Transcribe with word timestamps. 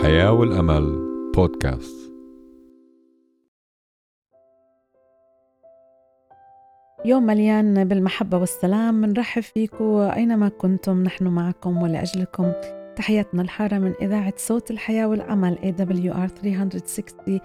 الحياة 0.00 0.32
والأمل 0.32 0.98
بودكاست. 1.36 2.12
يوم 7.04 7.26
مليان 7.26 7.84
بالمحبة 7.84 8.38
والسلام 8.38 8.94
منرحب 8.94 9.42
فيكم 9.42 9.84
أينما 9.94 10.48
كنتم 10.48 11.02
نحن 11.02 11.26
معكم 11.26 11.82
ولأجلكم. 11.82 12.52
تحياتنا 12.96 13.42
الحارة 13.42 13.78
من 13.78 13.92
إذاعة 14.02 14.32
صوت 14.36 14.70
الحياة 14.70 15.06
والأمل 15.06 15.58
AWR 15.58 16.26
360 16.26 17.40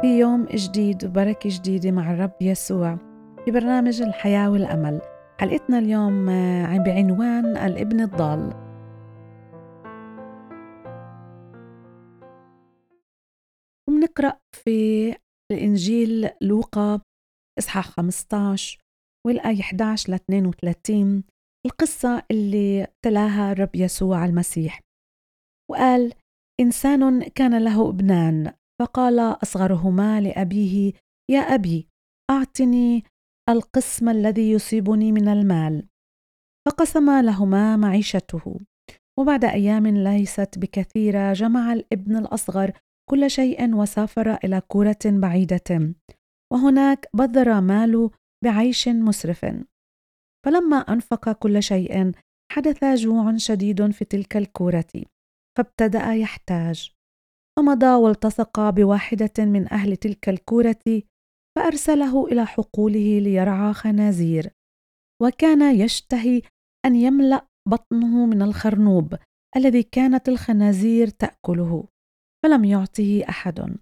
في 0.00 0.18
يوم 0.18 0.46
جديد 0.54 1.04
وبركة 1.04 1.50
جديدة 1.52 1.90
مع 1.90 2.12
الرب 2.12 2.32
يسوع 2.40 2.98
في 3.44 3.50
برنامج 3.50 4.02
الحياة 4.02 4.50
والأمل. 4.50 5.00
حلقتنا 5.38 5.78
اليوم 5.78 6.28
آه، 6.28 6.78
بعنوان 6.78 7.56
الابن 7.56 8.00
الضال. 8.00 8.63
ومنقرأ 14.04 14.38
في 14.52 15.14
الإنجيل 15.52 16.30
لوقا 16.42 17.00
إصحاح 17.58 17.88
15 17.90 18.78
والآية 19.26 19.60
11 19.60 20.12
ل 20.12 20.14
32 20.14 21.24
القصة 21.66 22.22
اللي 22.30 22.86
تلاها 23.04 23.52
الرب 23.52 23.76
يسوع 23.76 24.24
المسيح. 24.24 24.80
وقال 25.70 26.14
إنسان 26.60 27.22
كان 27.22 27.64
له 27.64 27.88
ابنان 27.88 28.52
فقال 28.80 29.18
أصغرهما 29.18 30.20
لأبيه 30.20 30.92
يا 31.30 31.40
أبي 31.40 31.88
أعطني 32.30 33.04
القسم 33.48 34.08
الذي 34.08 34.50
يصيبني 34.50 35.12
من 35.12 35.28
المال 35.28 35.86
فقسم 36.68 37.10
لهما 37.10 37.76
معيشته 37.76 38.60
وبعد 39.18 39.44
أيام 39.44 39.86
ليست 39.86 40.58
بكثيرة 40.58 41.32
جمع 41.32 41.72
الابن 41.72 42.16
الأصغر 42.16 42.72
كل 43.10 43.30
شيء 43.30 43.74
وسافر 43.74 44.34
إلى 44.34 44.60
كورة 44.60 44.98
بعيدة 45.04 45.94
وهناك 46.52 47.08
بذر 47.14 47.60
ماله 47.60 48.10
بعيش 48.44 48.88
مسرف. 48.88 49.46
فلما 50.46 50.76
أنفق 50.76 51.32
كل 51.32 51.62
شيء 51.62 52.12
حدث 52.52 52.84
جوع 52.84 53.36
شديد 53.36 53.90
في 53.90 54.04
تلك 54.04 54.36
الكورة 54.36 55.04
فابتدأ 55.58 56.12
يحتاج. 56.12 56.94
فمضى 57.58 57.94
والتصق 57.94 58.70
بواحدة 58.70 59.44
من 59.44 59.72
أهل 59.72 59.96
تلك 59.96 60.28
الكورة 60.28 61.02
فأرسله 61.56 62.26
إلى 62.26 62.46
حقوله 62.46 63.18
ليرعى 63.18 63.72
خنازير. 63.72 64.50
وكان 65.22 65.74
يشتهي 65.80 66.42
أن 66.86 66.94
يملأ 66.94 67.46
بطنه 67.68 68.26
من 68.26 68.42
الخرنوب 68.42 69.14
الذي 69.56 69.82
كانت 69.82 70.28
الخنازير 70.28 71.08
تأكله. 71.08 71.88
فلم 72.44 72.64
يعطه 72.64 73.24
أحد. 73.28 73.76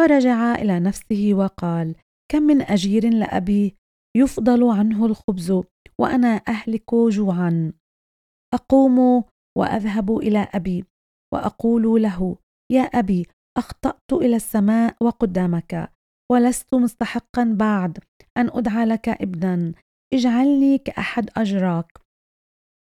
فرجع 0.00 0.54
إلى 0.54 0.80
نفسه 0.80 1.30
وقال 1.34 1.94
كم 2.32 2.42
من 2.42 2.62
أجير 2.62 3.08
لأبي 3.08 3.76
يفضل 4.16 4.70
عنه 4.70 5.06
الخبز 5.06 5.62
وأنا 5.98 6.42
أهلك 6.48 6.94
جوعا. 6.94 7.72
أقوم 8.54 9.24
وأذهب 9.58 10.16
إلى 10.16 10.48
أبي 10.54 10.84
وأقول 11.34 12.02
له 12.02 12.36
يا 12.72 12.82
أبي 12.82 13.26
أخطأت 13.58 14.12
إلى 14.12 14.36
السماء 14.36 14.96
وقدامك 15.02 15.92
ولست 16.32 16.74
مستحقا 16.74 17.44
بعد 17.58 17.98
أن 18.36 18.48
أدعى 18.48 18.84
لك 18.84 19.08
ابنا. 19.08 19.74
اجعلني 20.14 20.78
كأحد 20.78 21.30
أجراك. 21.36 21.98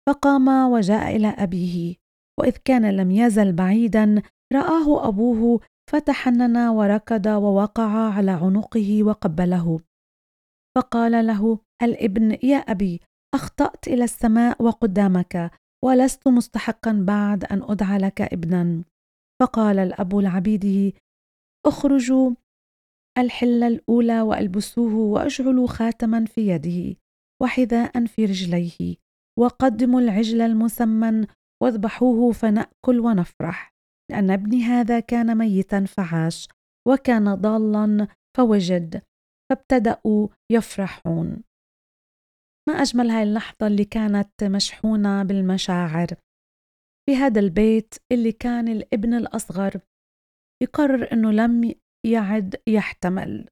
فقام 0.09 0.47
وجاء 0.71 1.15
إلى 1.15 1.27
أبيه 1.27 1.95
وإذ 2.39 2.57
كان 2.65 2.97
لم 2.97 3.11
يزل 3.11 3.53
بعيدا 3.53 4.21
رآه 4.53 5.07
أبوه 5.07 5.59
فتحنن 5.91 6.57
وركض 6.57 7.27
ووقع 7.27 8.13
على 8.13 8.31
عنقه 8.31 9.03
وقبله. 9.03 9.79
فقال 10.77 11.27
له 11.27 11.59
الابن 11.83 12.37
يا 12.43 12.57
أبي 12.57 13.01
أخطأت 13.35 13.87
إلى 13.87 14.03
السماء 14.03 14.63
وقدامك 14.63 15.51
ولست 15.85 16.27
مستحقا 16.27 17.03
بعد 17.07 17.43
أن 17.43 17.63
أدعى 17.63 17.97
لك 17.97 18.21
ابنا؟ 18.21 18.83
فقال 19.41 19.79
الأب 19.79 20.15
لعبيده 20.15 20.97
اخرجوا 21.65 22.31
الحلة 23.17 23.67
الأولى 23.67 24.21
وألبسوه 24.21 24.93
وأجعلوا 24.93 25.67
خاتما 25.67 26.25
في 26.25 26.47
يده 26.47 26.95
وحذاء 27.41 28.05
في 28.05 28.25
رجليه 28.25 28.95
وقدموا 29.39 30.01
العجل 30.01 30.41
المسمن 30.41 31.27
واذبحوه 31.63 32.31
فنأكل 32.31 32.99
ونفرح. 32.99 33.76
لأن 34.11 34.31
ابني 34.31 34.63
هذا 34.63 34.99
كان 34.99 35.37
ميتا 35.37 35.85
فعاش 35.85 36.47
وكان 36.87 37.35
ضالا 37.35 38.07
فوجد 38.37 39.01
فابتدأوا 39.49 40.27
يفرحون. 40.51 41.43
ما 42.69 42.73
أجمل 42.73 43.09
هاي 43.09 43.23
اللحظة 43.23 43.67
اللي 43.67 43.85
كانت 43.85 44.43
مشحونة 44.43 45.23
بالمشاعر. 45.23 46.07
في 47.09 47.15
هذا 47.15 47.39
البيت 47.39 47.95
اللي 48.11 48.31
كان 48.31 48.67
الابن 48.67 49.13
الأصغر 49.13 49.81
يقرر 50.63 51.11
أنه 51.13 51.31
لم 51.31 51.73
يعد 52.05 52.55
يحتمل. 52.67 53.49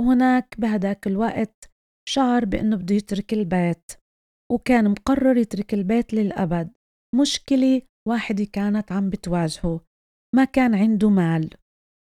وهناك 0.00 0.60
بهداك 0.60 1.06
الوقت 1.06 1.70
شعر 2.08 2.44
بأنه 2.44 2.76
بده 2.76 2.94
يترك 2.94 3.32
البيت 3.32 3.92
وكان 4.52 4.90
مقرر 4.90 5.36
يترك 5.36 5.74
البيت 5.74 6.14
للأبد. 6.14 6.72
مشكلة 7.14 7.82
واحدة 8.08 8.44
كانت 8.52 8.92
عم 8.92 9.10
بتواجهه 9.10 9.80
ما 10.36 10.44
كان 10.44 10.74
عنده 10.74 11.10
مال 11.10 11.50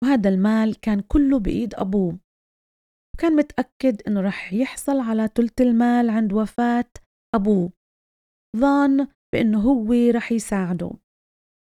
وهذا 0.04 0.28
المال 0.28 0.81
كان 0.81 1.00
كله 1.00 1.38
بإيد 1.38 1.75
أبوه. 1.75 2.19
وكان 3.15 3.37
متأكد 3.37 4.03
إنه 4.09 4.21
رح 4.21 4.53
يحصل 4.53 5.00
على 5.00 5.28
تلت 5.28 5.60
المال 5.60 6.10
عند 6.10 6.32
وفاة 6.32 6.91
أبوه. 7.34 7.72
ظن 8.56 9.09
بأنه 9.34 9.60
هو 9.60 9.92
رح 9.92 10.32
يساعده. 10.32 10.91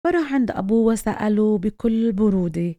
فراح 0.06 0.34
عند 0.34 0.52
أبوه 0.52 0.86
وسأله 0.86 1.58
بكل 1.58 2.12
برودة 2.12 2.76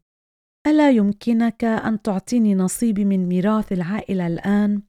ألا 0.67 0.91
يمكنك 0.91 1.65
أن 1.65 2.03
تعطيني 2.03 2.55
نصيبي 2.55 3.05
من 3.05 3.27
ميراث 3.27 3.73
العائلة 3.73 4.27
الآن؟ 4.27 4.83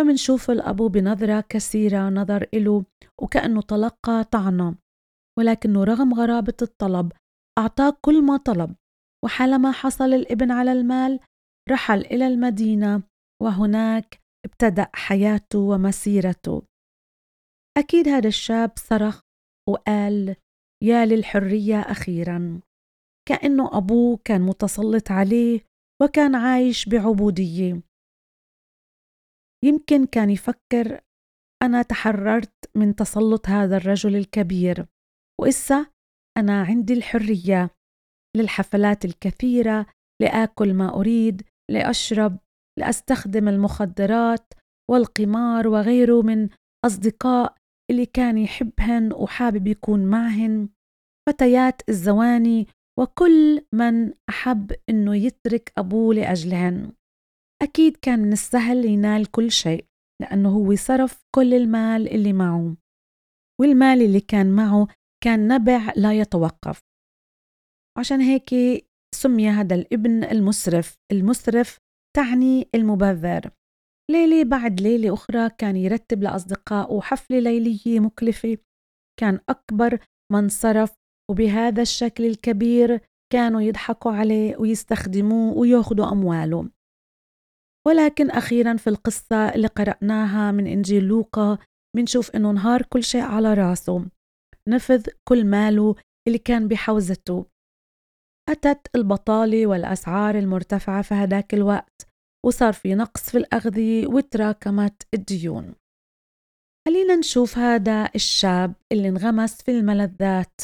فمنشوف 0.00 0.50
الأبو 0.50 0.88
بنظرة 0.88 1.44
كثيرة 1.48 2.08
نظر 2.08 2.46
إله 2.54 2.84
وكأنه 3.22 3.62
تلقى 3.62 4.24
طعنة. 4.24 4.74
ولكنه 5.38 5.84
رغم 5.84 6.14
غرابة 6.14 6.56
الطلب 6.62 7.12
أعطاه 7.58 7.96
كل 8.00 8.22
ما 8.22 8.36
طلب 8.36 8.74
وحالما 9.24 9.72
حصل 9.72 10.14
الإبن 10.14 10.50
على 10.50 10.72
المال 10.72 11.20
رحل 11.70 12.00
إلى 12.00 12.26
المدينة 12.26 13.02
وهناك 13.42 14.20
ابتدأ 14.46 14.90
حياته 14.94 15.58
ومسيرته. 15.58 16.62
أكيد 17.78 18.08
هذا 18.08 18.28
الشاب 18.28 18.70
صرخ 18.76 19.20
وقال 19.68 20.36
يا 20.82 21.06
للحرية 21.06 21.80
أخيرا. 21.80 22.60
كأنه 23.28 23.78
أبوه 23.78 24.18
كان 24.24 24.40
متسلط 24.40 25.10
عليه 25.10 25.60
وكان 26.02 26.34
عايش 26.34 26.88
بعبودية. 26.88 27.82
يمكن 29.64 30.06
كان 30.06 30.30
يفكر 30.30 31.00
أنا 31.62 31.82
تحررت 31.82 32.70
من 32.74 32.94
تسلط 32.94 33.48
هذا 33.48 33.76
الرجل 33.76 34.16
الكبير. 34.16 34.86
وإسا 35.42 35.86
أنا 36.38 36.62
عندي 36.62 36.92
الحرية 36.92 37.70
للحفلات 38.36 39.04
الكثيرة 39.04 39.86
لآكل 40.22 40.74
ما 40.74 40.94
أريد 40.94 41.42
لأشرب 41.70 42.38
لأستخدم 42.78 43.48
المخدرات 43.48 44.54
والقمار 44.90 45.68
وغيره 45.68 46.22
من 46.22 46.48
أصدقاء 46.86 47.54
اللي 47.90 48.06
كان 48.06 48.38
يحبهن 48.38 49.12
وحابب 49.12 49.66
يكون 49.66 50.04
معهن. 50.04 50.68
فتيات 51.28 51.82
الزواني 51.88 52.66
وكل 52.98 53.64
من 53.74 54.12
أحب 54.28 54.72
إنه 54.88 55.16
يترك 55.16 55.72
أبوه 55.78 56.14
لأجلهن. 56.14 56.92
أكيد 57.62 57.96
كان 57.96 58.18
من 58.18 58.32
السهل 58.32 58.84
ينال 58.84 59.30
كل 59.30 59.50
شيء 59.50 59.84
لأنه 60.22 60.48
هو 60.48 60.74
صرف 60.74 61.24
كل 61.34 61.54
المال 61.54 62.08
اللي 62.14 62.32
معه. 62.32 62.76
والمال 63.60 64.02
اللي 64.02 64.20
كان 64.20 64.50
معه 64.56 64.88
كان 65.24 65.48
نبع 65.48 65.92
لا 65.96 66.12
يتوقف. 66.12 66.80
عشان 67.98 68.20
هيك 68.20 68.50
سمي 69.14 69.48
هذا 69.48 69.74
الابن 69.74 70.24
المسرف. 70.24 70.94
المسرف 71.12 71.78
تعني 72.16 72.68
المبذر. 72.74 73.50
ليلة 74.10 74.44
بعد 74.44 74.80
ليلة 74.80 75.14
أخرى 75.14 75.50
كان 75.58 75.76
يرتب 75.76 76.22
لأصدقائه 76.22 77.00
حفلة 77.00 77.38
ليلية 77.40 78.00
مكلفة. 78.00 78.58
كان 79.20 79.40
أكبر 79.48 79.98
من 80.32 80.48
صرف 80.48 80.94
وبهذا 81.30 81.82
الشكل 81.82 82.24
الكبير 82.24 83.00
كانوا 83.32 83.60
يضحكوا 83.60 84.12
عليه 84.12 84.56
ويستخدموه 84.56 85.56
وياخذوا 85.56 86.12
أمواله. 86.12 86.70
ولكن 87.86 88.30
أخيرا 88.30 88.76
في 88.76 88.90
القصة 88.90 89.54
اللي 89.54 89.66
قرأناها 89.66 90.52
من 90.52 90.66
إنجيل 90.66 91.04
لوقا 91.04 91.58
منشوف 91.96 92.30
إنه 92.30 92.50
انهار 92.50 92.82
كل 92.82 93.02
شيء 93.04 93.22
على 93.22 93.54
راسه. 93.54 94.06
نفذ 94.68 95.06
كل 95.28 95.46
ماله 95.46 95.94
اللي 96.28 96.38
كان 96.38 96.68
بحوزته. 96.68 97.46
أتت 98.48 98.96
البطالة 98.96 99.66
والأسعار 99.66 100.38
المرتفعة 100.38 101.02
في 101.02 101.14
هداك 101.14 101.54
الوقت 101.54 102.06
وصار 102.46 102.72
في 102.72 102.94
نقص 102.94 103.30
في 103.30 103.38
الأغذية 103.38 104.06
وتراكمت 104.06 105.02
الديون. 105.14 105.74
خلينا 106.88 107.16
نشوف 107.16 107.58
هذا 107.58 108.10
الشاب 108.14 108.74
اللي 108.92 109.08
انغمس 109.08 109.62
في 109.62 109.70
الملذات 109.70 110.60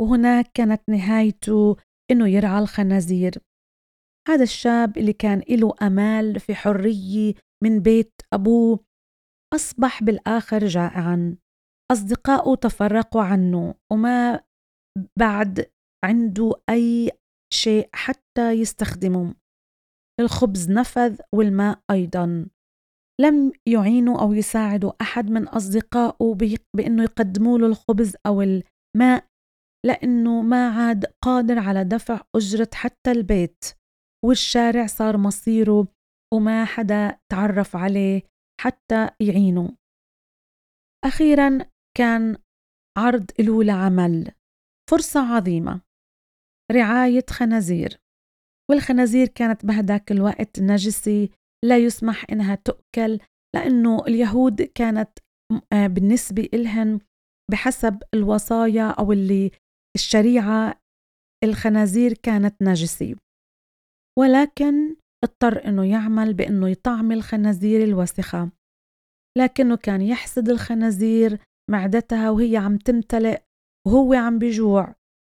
وهناك 0.00 0.50
كانت 0.54 0.82
نهايته 0.88 1.76
إنه 2.10 2.28
يرعى 2.28 2.58
الخنازير. 2.58 3.34
هذا 4.28 4.42
الشاب 4.42 4.98
اللي 4.98 5.12
كان 5.12 5.42
له 5.50 5.74
أمال 5.82 6.40
في 6.40 6.54
حرية 6.54 7.34
من 7.64 7.80
بيت 7.80 8.12
أبوه 8.32 8.80
أصبح 9.54 10.02
بالآخر 10.02 10.66
جائعا. 10.66 11.36
أصدقائه 11.92 12.54
تفرقوا 12.54 13.22
عنه 13.22 13.74
وما 13.92 14.44
بعد 15.18 15.70
عنده 16.04 16.52
أي 16.70 17.10
شيء 17.52 17.88
حتى 17.94 18.52
يستخدمه. 18.52 19.34
الخبز 20.20 20.70
نفذ 20.70 21.20
والماء 21.34 21.80
أيضا. 21.90 22.48
لم 23.20 23.52
يعينوا 23.68 24.20
أو 24.20 24.32
يساعدوا 24.32 24.92
أحد 25.00 25.30
من 25.30 25.48
أصدقائه 25.48 26.34
بأنه 26.76 27.02
يقدموا 27.02 27.58
له 27.58 27.66
الخبز 27.66 28.16
أو 28.26 28.42
الماء 28.42 29.26
لأنه 29.86 30.42
ما 30.42 30.68
عاد 30.68 31.04
قادر 31.24 31.58
على 31.58 31.84
دفع 31.84 32.20
أجرة 32.36 32.70
حتى 32.74 33.10
البيت. 33.10 33.64
والشارع 34.24 34.86
صار 34.86 35.16
مصيره 35.16 35.88
وما 36.34 36.64
حدا 36.64 37.18
تعرف 37.32 37.76
عليه 37.76 38.22
حتى 38.60 39.10
يعينه. 39.20 39.76
أخيرا 41.04 41.58
كان 41.96 42.36
عرض 42.98 43.30
له 43.40 43.64
لعمل. 43.64 44.32
فرصة 44.90 45.36
عظيمة. 45.36 45.80
رعاية 46.72 47.24
خنازير. 47.30 48.00
والخنازير 48.70 49.28
كانت 49.28 49.66
بهداك 49.66 50.12
الوقت 50.12 50.60
نجسة 50.60 51.28
لا 51.64 51.78
يسمح 51.78 52.26
إنها 52.32 52.54
تؤكل 52.54 53.18
لأنه 53.54 54.06
اليهود 54.06 54.62
كانت 54.62 55.18
آه، 55.72 55.86
بالنسبة 55.86 56.48
إلهن 56.54 57.00
بحسب 57.50 58.02
الوصايا 58.14 58.90
أو 58.90 59.12
اللي 59.12 59.50
الشريعة 59.96 60.80
الخنازير 61.44 62.12
كانت 62.12 62.62
نجسة. 62.62 63.16
ولكن 64.18 64.96
اضطر 65.24 65.64
إنه 65.64 65.90
يعمل 65.90 66.34
بإنه 66.34 66.68
يطعم 66.68 67.12
الخنازير 67.12 67.84
الوسخة. 67.84 68.50
لكنه 69.38 69.76
كان 69.76 70.02
يحسد 70.02 70.48
الخنازير 70.48 71.38
معدتها 71.70 72.30
وهي 72.30 72.56
عم 72.56 72.76
تمتلئ 72.76 73.42
وهو 73.86 74.14
عم 74.14 74.38
بجوع. 74.38 74.94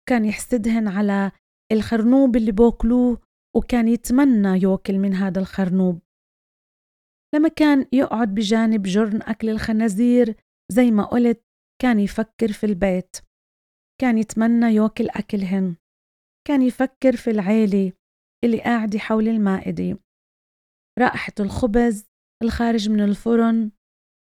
كان 0.09 0.25
يحسدهن 0.25 0.87
على 0.87 1.31
الخرنوب 1.71 2.35
اللي 2.35 2.51
بوكلوه 2.51 3.21
وكان 3.55 3.87
يتمنى 3.87 4.61
يوكل 4.61 4.97
من 4.97 5.13
هذا 5.13 5.39
الخرنوب. 5.39 6.01
لما 7.35 7.49
كان 7.49 7.85
يقعد 7.93 8.35
بجانب 8.35 8.83
جرن 8.83 9.21
أكل 9.21 9.49
الخنازير 9.49 10.35
زي 10.71 10.91
ما 10.91 11.03
قلت 11.03 11.43
كان 11.81 11.99
يفكر 11.99 12.51
في 12.51 12.65
البيت. 12.65 13.17
كان 14.01 14.17
يتمنى 14.17 14.65
يوكل 14.65 15.09
أكلهن. 15.09 15.75
كان 16.47 16.61
يفكر 16.61 17.15
في 17.15 17.29
العيلة 17.29 17.93
اللي 18.43 18.61
قاعدة 18.61 18.99
حول 18.99 19.27
المائدة. 19.27 19.97
رائحة 20.99 21.33
الخبز 21.39 22.11
الخارج 22.43 22.89
من 22.89 23.01
الفرن 23.01 23.71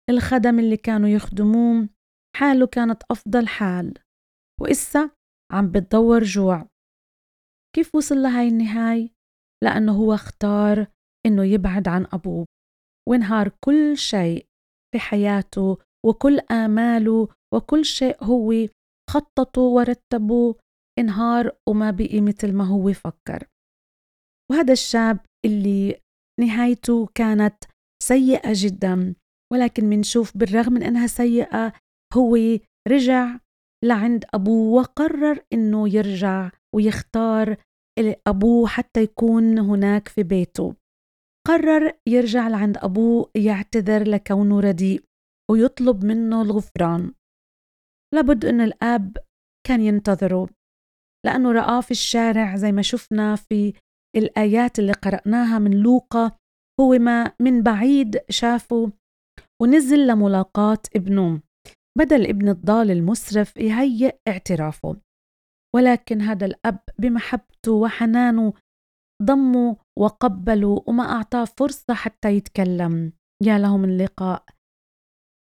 الخدم 0.09 0.59
اللي 0.59 0.77
كانوا 0.77 1.09
يخدموه 1.09 1.89
حاله 2.35 2.67
كانت 2.67 3.03
أفضل 3.11 3.47
حال. 3.47 3.93
وإسا 4.61 5.09
عم 5.51 5.71
بتدور 5.71 6.23
جوع. 6.23 6.67
كيف 7.75 7.95
وصل 7.95 8.15
لهاي 8.15 8.47
النهاية؟ 8.47 9.09
لأنه 9.63 9.91
هو 9.91 10.13
اختار 10.13 10.87
إنه 11.25 11.43
يبعد 11.43 11.87
عن 11.87 12.07
أبوه. 12.13 12.45
وانهار 13.09 13.51
كل 13.65 13.97
شيء 13.97 14.45
في 14.93 14.99
حياته 14.99 15.77
وكل 16.05 16.39
آماله 16.39 17.27
وكل 17.53 17.85
شيء 17.85 18.23
هو 18.23 18.67
خططه 19.09 19.61
ورتبه 19.61 20.55
انهار 20.99 21.57
وما 21.69 21.91
بقي 21.91 22.21
مثل 22.21 22.53
ما 22.53 22.63
هو 22.63 22.93
فكر 22.93 23.47
وهذا 24.51 24.73
الشاب 24.73 25.19
اللي 25.45 26.01
نهايته 26.39 27.05
كانت 27.15 27.63
سيئة 28.03 28.51
جدا. 28.53 29.15
ولكن 29.53 29.85
منشوف 29.85 30.37
بالرغم 30.37 30.73
من 30.73 30.83
أنها 30.83 31.07
سيئة 31.07 31.73
هو 32.13 32.37
رجع 32.87 33.39
لعند 33.83 34.25
أبوه 34.33 34.73
وقرر 34.73 35.39
أنه 35.53 35.95
يرجع 35.95 36.49
ويختار 36.75 37.57
أبوه 38.27 38.67
حتى 38.67 39.03
يكون 39.03 39.59
هناك 39.59 40.07
في 40.07 40.23
بيته. 40.23 40.75
قرر 41.47 41.93
يرجع 42.07 42.47
لعند 42.47 42.77
أبوه 42.77 43.31
يعتذر 43.35 44.03
لكونه 44.07 44.59
رديء 44.59 45.03
ويطلب 45.51 46.05
منه 46.05 46.41
الغفران. 46.41 47.13
لابد 48.13 48.45
أن 48.45 48.61
الأب 48.61 49.17
كان 49.67 49.81
ينتظره 49.81 50.49
لأنه 51.25 51.51
رآه 51.51 51.81
في 51.81 51.91
الشارع 51.91 52.55
زي 52.55 52.71
ما 52.71 52.81
شفنا 52.81 53.35
في 53.35 53.73
الآيات 54.15 54.79
اللي 54.79 54.91
قرأناها 54.91 55.59
من 55.59 55.71
لوقا 55.71 56.31
هو 56.81 56.89
ما 56.89 57.31
من 57.39 57.63
بعيد 57.63 58.19
شافه 58.29 58.91
ونزل 59.61 60.07
لملاقاة 60.07 60.79
ابنه. 60.95 61.41
بدل 61.97 62.27
ابن 62.27 62.49
الضال 62.49 62.91
المسرف 62.91 63.57
يهيئ 63.57 64.15
اعترافه. 64.27 65.01
ولكن 65.75 66.21
هذا 66.21 66.45
الأب 66.45 66.79
بمحبته 66.99 67.71
وحنانه 67.71 68.53
ضمه 69.23 69.77
وقبله 69.99 70.83
وما 70.87 71.03
أعطاه 71.03 71.45
فرصة 71.45 71.93
حتى 71.93 72.29
يتكلم. 72.33 73.13
يا 73.43 73.57
له 73.57 73.77
من 73.77 73.97
لقاء. 73.97 74.45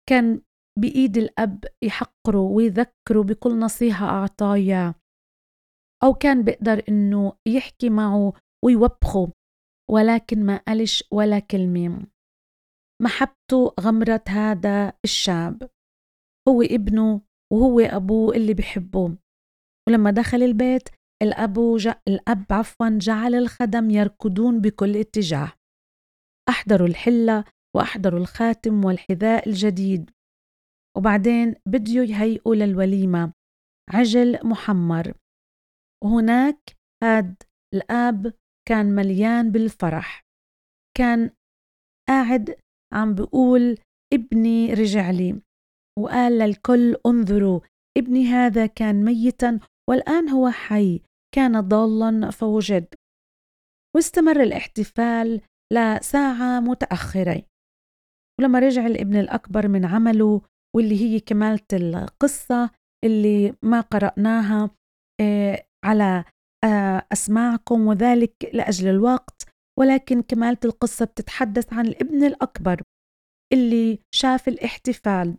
كان 0.09 0.41
بإيد 0.79 1.17
الأب 1.17 1.63
يحقره 1.83 2.39
ويذكره 2.39 3.23
بكل 3.23 3.59
نصيحة 3.59 4.05
أعطاه. 4.05 4.53
إياه 4.53 4.95
أو 6.03 6.13
كان 6.13 6.43
بيقدر 6.43 6.83
إنه 6.89 7.33
يحكي 7.47 7.89
معه 7.89 8.33
ويوبخه. 8.65 9.31
ولكن 9.91 10.45
ما 10.45 10.57
قالش 10.57 11.03
ولا 11.11 11.39
كلمة. 11.39 12.07
محبته 13.01 13.73
غمرت 13.79 14.29
هذا 14.29 14.93
الشاب. 15.05 15.69
هو 16.49 16.61
ابنه 16.61 17.21
وهو 17.53 17.79
أبوه 17.79 18.35
اللي 18.35 18.53
بحبه 18.53 19.17
ولما 19.87 20.11
دخل 20.11 20.43
البيت 20.43 20.89
الأب, 21.23 21.77
ج... 21.77 21.87
الأب 22.07 22.45
عفوا 22.51 22.97
جعل 22.97 23.35
الخدم 23.35 23.89
يركضون 23.89 24.61
بكل 24.61 24.97
اتجاه. 24.97 25.51
أحضروا 26.49 26.87
الحلة 26.87 27.43
وأحضروا 27.75 28.19
الخاتم 28.19 28.85
والحذاء 28.85 29.49
الجديد. 29.49 30.11
وبعدين 30.97 31.55
بديوا 31.65 32.05
يهيئوا 32.05 32.55
للوليمة. 32.55 33.33
عجل 33.89 34.39
محمر. 34.43 35.13
وهناك 36.03 36.77
هاد 37.03 37.43
الآب 37.73 38.33
كان 38.67 38.95
مليان 38.95 39.51
بالفرح. 39.51 40.25
كان 40.97 41.31
قاعد 42.09 42.58
عم 42.93 43.15
بقول 43.15 43.77
ابني 44.13 44.73
رجع 44.73 45.11
لي. 45.11 45.41
وقال 45.99 46.37
للكل 46.39 46.95
انظروا 47.05 47.59
ابني 47.97 48.25
هذا 48.25 48.65
كان 48.65 49.05
ميتا 49.05 49.59
والآن 49.89 50.29
هو 50.29 50.49
حي 50.49 51.01
كان 51.35 51.59
ضالا 51.59 52.31
فوجد. 52.31 52.87
واستمر 53.95 54.43
الاحتفال 54.43 55.41
لساعة 55.73 56.59
متأخرة. 56.59 57.43
ولما 58.39 58.59
رجع 58.59 58.85
الابن 58.85 59.15
الأكبر 59.15 59.67
من 59.67 59.85
عمله 59.85 60.41
واللي 60.75 61.01
هي 61.01 61.19
كمالة 61.19 61.67
القصة 61.73 62.69
اللي 63.05 63.53
ما 63.61 63.81
قرأناها 63.81 64.69
آه، 65.21 65.65
على 65.85 66.23
آه، 66.63 67.07
أسماعكم 67.13 67.87
وذلك 67.87 68.33
لأجل 68.53 68.87
الوقت. 68.89 69.38
ولكن 69.79 70.21
كمالة 70.21 70.57
القصة 70.65 71.05
بتتحدث 71.05 71.73
عن 71.73 71.87
الابن 71.87 72.23
الأكبر 72.23 72.81
اللي 73.53 73.99
شاف 74.15 74.47
الاحتفال. 74.47 75.37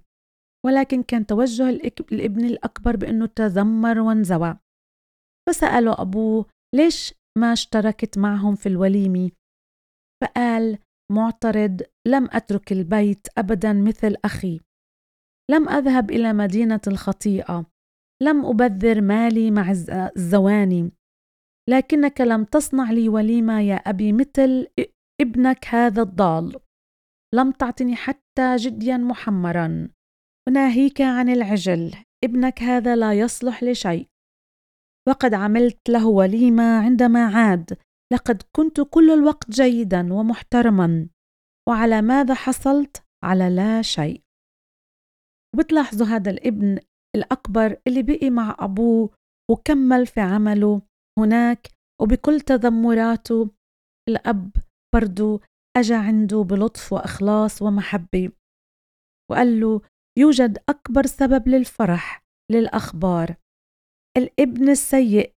ولكن 0.66 1.02
كان 1.02 1.26
توجه 1.26 1.68
الابن 2.12 2.44
الأكبر 2.44 2.97
بأنه 2.97 3.26
تذمر 3.26 3.99
وانزوى. 3.99 4.59
فسأله 5.49 6.02
أبوه 6.02 6.47
ليش 6.75 7.14
ما 7.38 7.52
اشتركت 7.52 8.18
معهم 8.18 8.54
في 8.54 8.68
الوليمة؟ 8.68 9.30
فقال 10.23 10.78
معترض 11.12 11.82
لم 12.09 12.28
أترك 12.32 12.73
البيت 12.73 13.26
أبدا 13.38 13.73
مثل 13.73 14.16
أخي. 14.25 14.61
لم 15.50 15.68
أذهب 15.68 16.11
إلى 16.11 16.32
مدينة 16.32 16.80
الخطيئة. 16.87 17.66
لم 18.23 18.47
أبذر 18.47 19.00
مالي 19.00 19.50
مع 19.50 19.70
الزواني. 20.16 20.90
لكنك 21.71 22.21
لم 22.21 22.45
تصنع 22.45 22.91
لي 22.91 23.09
وليمة 23.09 23.61
يا 23.61 23.75
أبي 23.75 24.12
مثل 24.12 24.67
ابنك 25.21 25.67
هذا 25.67 26.03
الضال. 26.03 26.61
لم 27.35 27.50
تعطني 27.50 27.97
حتى 27.97 28.57
جديا 28.57 28.97
محمرا. 28.97 29.89
وناهيك 30.49 31.00
عن 31.00 31.29
العجل. 31.29 31.95
ابنك 32.25 32.62
هذا 32.62 32.97
لا 32.97 33.12
يصلح 33.12 33.62
لشيء. 33.62 34.07
وقد 35.09 35.35
عملت 35.35 35.89
له 35.89 36.07
وليمة 36.07 36.85
عندما 36.85 37.27
عاد. 37.37 37.79
لقد 38.12 38.43
كنت 38.57 38.81
كل 38.81 39.11
الوقت 39.11 39.50
جيدا 39.50 40.12
ومحترما. 40.12 41.09
وعلى 41.69 42.03
ماذا 42.03 42.35
حصلت؟ 42.35 43.05
على 43.25 43.50
لا 43.50 43.83
شيء. 43.83 44.23
وبتلاحظوا 45.55 46.07
هذا 46.07 46.31
الابن 46.31 46.79
الأكبر 47.17 47.77
اللي 47.87 48.03
بقي 48.03 48.31
مع 48.31 48.57
أبوه 48.59 49.11
وكمل 49.50 50.07
في 50.07 50.21
عمله. 50.21 50.83
هناك 51.21 51.69
وبكل 52.03 52.41
تذمراته 52.41 53.50
الأب 54.09 54.50
برضو 54.95 55.41
أجا 55.77 55.97
عنده 55.97 56.43
بلطف 56.43 56.93
وإخلاص 56.93 57.62
ومحبة. 57.62 58.31
وقال 59.31 59.61
له 59.61 59.81
يوجد 60.19 60.59
أكبر 60.69 61.07
سبب 61.07 61.49
للفرح 61.49 62.21
للأخبار. 62.53 63.37
الابن 64.17 64.69
السيء 64.69 65.33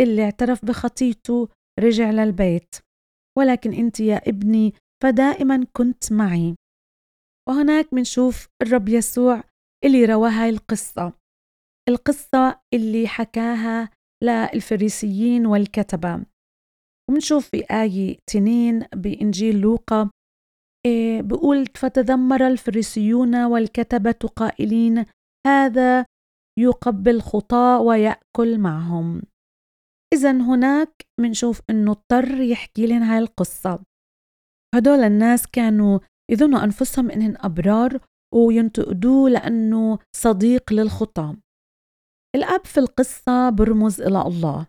اللي 0.00 0.24
اعترف 0.24 0.64
بخطيته 0.64 1.48
رجع 1.80 2.10
للبيت. 2.10 2.74
ولكن 3.38 3.72
أنت 3.72 4.00
يا 4.00 4.16
ابني 4.16 4.72
فدائما 5.02 5.66
كنت 5.72 6.12
معي. 6.12 6.54
وهناك 7.48 7.92
منشوف 7.94 8.48
الرب 8.62 8.88
يسوع 8.88 9.44
اللي 9.84 10.04
روى 10.04 10.30
هاي 10.30 10.48
القصة. 10.48 11.12
القصة 11.88 12.60
اللي 12.74 13.08
حكاها 13.08 13.90
للفريسيين 14.22 15.46
والكتبة. 15.46 16.24
ومنشوف 17.10 17.48
في 17.48 17.64
آية 17.70 18.16
تنين 18.26 18.86
بإنجيل 18.94 19.60
لوقا 19.60 20.10
إيه 20.86 21.22
بقول 21.22 21.66
فتذمر 21.66 22.46
الفريسيون 22.46 23.44
والكتبة 23.44 24.30
قائلين 24.36 25.04
هذا 25.46 26.06
يقبل 26.58 27.20
خطاة 27.20 27.80
ويأكل 27.80 28.58
معهم. 28.58 29.22
إذا 30.14 30.30
هناك 30.30 31.02
منشوف 31.20 31.60
إنه 31.70 31.90
اضطر 31.90 32.40
يحكي 32.40 32.86
لهم 32.86 33.02
هاي 33.02 33.18
القصة. 33.18 33.82
هدول 34.74 34.98
الناس 34.98 35.46
كانوا 35.46 35.98
يظنوا 36.30 36.64
أنفسهم 36.64 37.10
إنهم 37.10 37.34
أبرار 37.40 38.00
وينتقدوه 38.34 39.30
لأنه 39.30 39.98
صديق 40.16 40.72
للخطاة 40.72 41.36
الأب 42.36 42.66
في 42.66 42.80
القصة 42.80 43.50
برمز 43.50 44.00
إلى 44.00 44.22
الله 44.22 44.66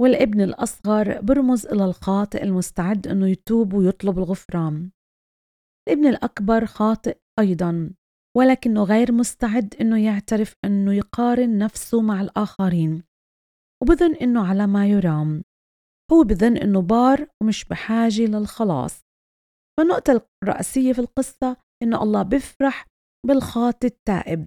والابن 0.00 0.40
الأصغر 0.40 1.20
برمز 1.20 1.66
إلى 1.66 1.84
الخاطئ 1.84 2.42
المستعد 2.42 3.06
أنه 3.06 3.28
يتوب 3.28 3.72
ويطلب 3.72 4.18
الغفران. 4.18 4.90
الابن 5.88 6.06
الأكبر 6.06 6.66
خاطئ 6.66 7.18
أيضا 7.38 7.90
ولكنه 8.36 8.82
غير 8.82 9.12
مستعد 9.12 9.74
أنه 9.80 10.04
يعترف 10.04 10.54
أنه 10.64 10.94
يقارن 10.94 11.58
نفسه 11.58 12.02
مع 12.02 12.20
الآخرين 12.20 13.02
وبظن 13.82 14.14
أنه 14.14 14.48
على 14.48 14.66
ما 14.66 14.86
يرام. 14.86 15.42
هو 16.12 16.22
بظن 16.22 16.56
أنه 16.56 16.82
بار 16.82 17.26
ومش 17.42 17.64
بحاجة 17.64 18.22
للخلاص. 18.22 19.00
فالنقطة 19.78 20.26
الرئيسية 20.42 20.92
في 20.92 20.98
القصة 20.98 21.56
أنه 21.82 22.02
الله 22.02 22.22
بفرح 22.22 22.86
بالخاطئ 23.26 23.86
التائب 23.86 24.46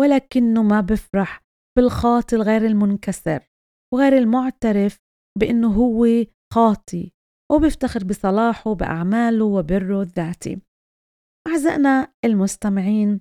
ولكنه 0.00 0.62
ما 0.62 0.80
بفرح 0.80 1.43
بالخاطئ 1.78 2.36
الغير 2.36 2.66
المنكسر 2.66 3.48
وغير 3.94 4.18
المعترف 4.18 4.98
بأنه 5.38 5.72
هو 5.72 6.06
خاطي 6.52 7.12
وبيفتخر 7.52 8.04
بصلاحه 8.04 8.74
بأعماله 8.74 9.44
وبره 9.44 10.02
الذاتي. 10.02 10.60
أعزائنا 11.48 12.12
المستمعين 12.24 13.20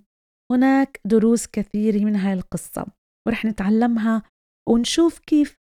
هناك 0.52 1.02
دروس 1.06 1.48
كثيرة 1.48 2.06
من 2.06 2.16
هاي 2.16 2.34
القصة 2.34 2.86
ورح 3.28 3.46
نتعلمها 3.46 4.24
ونشوف 4.70 5.20
كيف 5.20 5.58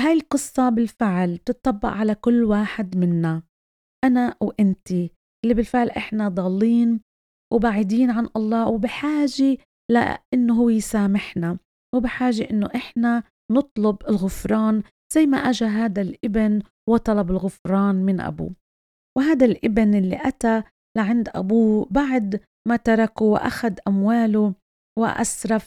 هاي 0.00 0.12
القصة 0.12 0.68
بالفعل 0.68 1.38
تطبق 1.38 1.88
على 1.88 2.14
كل 2.14 2.44
واحد 2.44 2.96
منا. 2.96 3.42
أنا 4.04 4.36
وإنتي 4.40 5.10
اللي 5.44 5.54
بالفعل 5.54 5.90
إحنا 5.90 6.28
ضالين 6.28 7.00
وبعيدين 7.52 8.10
عن 8.10 8.28
الله 8.36 8.68
وبحاجة 8.68 9.58
لأنه 9.90 10.54
هو 10.60 10.68
يسامحنا. 10.68 11.58
وبحاجة 11.94 12.50
إنه 12.50 12.68
إحنا 12.74 13.22
نطلب 13.52 13.96
الغفران 14.08 14.82
زي 15.14 15.26
ما 15.26 15.36
أجا 15.36 15.66
هذا 15.66 16.02
الابن 16.02 16.62
وطلب 16.88 17.30
الغفران 17.30 17.94
من 17.94 18.20
أبوه. 18.20 18.54
وهذا 19.18 19.46
الابن 19.46 19.94
اللي 19.94 20.28
أتى 20.28 20.62
لعند 20.96 21.28
أبوه 21.28 21.86
بعد 21.90 22.40
ما 22.68 22.76
تركه 22.76 23.24
وأخذ 23.24 23.74
أمواله 23.88 24.54
وأسرف 24.98 25.66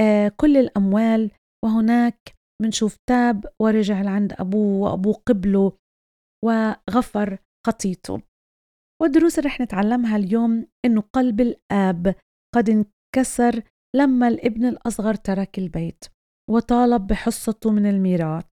آه 0.00 0.32
كل 0.36 0.56
الأموال. 0.56 1.30
وهناك 1.64 2.34
منشوف 2.62 2.96
تاب 3.10 3.46
ورجع 3.62 4.02
لعند 4.02 4.32
أبوه 4.32 4.80
وأبوه 4.90 5.14
قبله 5.14 5.72
وغفر 6.44 7.38
خطيته. 7.66 8.22
والدروس 9.02 9.38
اللي 9.38 9.48
رح 9.48 9.60
نتعلمها 9.60 10.16
اليوم 10.16 10.66
إنه 10.84 11.00
قلب 11.12 11.40
الآب 11.40 12.14
قد 12.54 12.70
انكسر 12.70 13.62
لما 13.96 14.28
الابن 14.28 14.64
الأصغر 14.64 15.14
ترك 15.14 15.58
البيت 15.58 16.04
وطالب 16.50 17.06
بحصته 17.06 17.70
من 17.70 17.86
الميراث. 17.86 18.46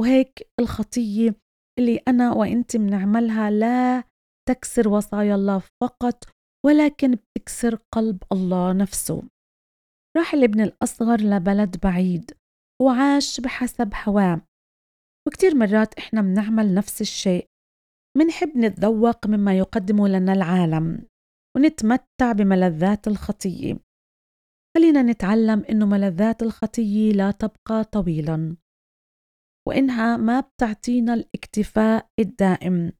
وهيك 0.00 0.50
الخطية 0.60 1.34
اللي 1.78 2.00
أنا 2.08 2.32
وإنت 2.32 2.76
بنعملها 2.76 3.50
لا 3.50 4.04
تكسر 4.48 4.88
وصايا 4.88 5.34
الله 5.34 5.62
فقط 5.82 6.24
ولكن 6.66 7.10
بتكسر 7.14 7.78
قلب 7.94 8.22
الله 8.32 8.72
نفسه. 8.72 9.22
راح 10.16 10.34
الابن 10.34 10.60
الأصغر 10.60 11.20
لبلد 11.20 11.76
بعيد 11.80 12.30
وعاش 12.82 13.40
بحسب 13.40 13.92
هواه. 14.04 14.40
وكتير 15.28 15.54
مرات 15.54 15.94
إحنا 15.94 16.22
بنعمل 16.22 16.74
نفس 16.74 17.00
الشيء. 17.00 17.46
منحب 18.16 18.56
نتذوق 18.56 19.26
مما 19.26 19.58
يقدمه 19.58 20.08
لنا 20.08 20.32
العالم 20.32 21.06
ونتمتع 21.56 22.32
بملذات 22.32 23.08
الخطية. 23.08 23.78
خلينا 24.76 25.02
نتعلم 25.02 25.64
إنه 25.70 25.86
ملذات 25.86 26.42
الخطية 26.42 27.12
لا 27.12 27.30
تبقى 27.30 27.84
طويلا 27.84 28.56
وإنها 29.68 30.16
ما 30.16 30.40
بتعطينا 30.40 31.14
الاكتفاء 31.14 32.08
الدائم. 32.18 32.92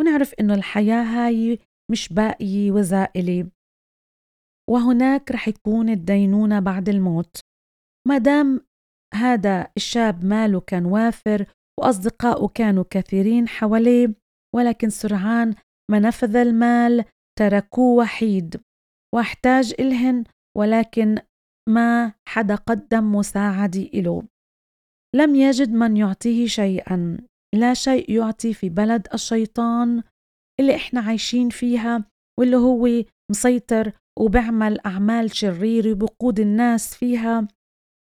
ونعرف 0.00 0.34
إنه 0.40 0.54
الحياة 0.54 1.02
هاي 1.02 1.58
مش 1.90 2.12
باقية 2.12 2.70
وزائلة. 2.70 3.50
وهناك 4.70 5.30
رح 5.30 5.48
يكون 5.48 5.88
الدينونة 5.88 6.60
بعد 6.60 6.88
الموت. 6.88 7.40
ما 8.08 8.18
دام 8.18 8.60
هذا 9.14 9.72
الشاب 9.76 10.24
ماله 10.24 10.60
كان 10.60 10.84
وافر 10.84 11.46
وأصدقائه 11.80 12.48
كانوا 12.48 12.84
كثيرين 12.90 13.48
حواليه 13.48 14.14
ولكن 14.54 14.90
سرعان 14.90 15.54
ما 15.90 15.98
نفذ 15.98 16.36
المال 16.36 17.04
تركوه 17.38 17.96
وحيد. 17.96 18.60
وأحتاج 19.14 19.74
إلهن 19.80 20.24
ولكن 20.58 21.18
ما 21.68 22.12
حدا 22.28 22.54
قدم 22.54 23.14
مساعدة 23.14 23.80
إله 23.80 24.22
لم 25.16 25.34
يجد 25.34 25.70
من 25.70 25.96
يعطيه 25.96 26.46
شيئا. 26.46 27.18
لا 27.54 27.74
شيء 27.74 28.10
يعطي 28.10 28.54
في 28.54 28.68
بلد 28.68 29.08
الشيطان 29.14 30.02
اللي 30.60 30.76
إحنا 30.76 31.00
عايشين 31.00 31.48
فيها 31.48 32.04
واللي 32.40 32.56
هو 32.56 32.88
مسيطر 33.30 33.92
وبعمل 34.18 34.80
أعمال 34.80 35.36
شريرة 35.36 35.94
بقود 35.94 36.40
الناس 36.40 36.94
فيها. 36.94 37.48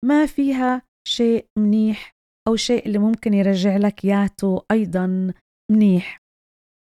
ما 0.06 0.26
فيها 0.26 0.82
شيء 1.08 1.46
منيح 1.58 2.16
أو 2.48 2.56
شيء 2.56 2.86
اللي 2.86 2.98
ممكن 2.98 3.34
يرجع 3.34 3.78
لك 3.78 4.06
ياته 4.06 4.62
أيضا 4.72 5.34
منيح. 5.72 6.18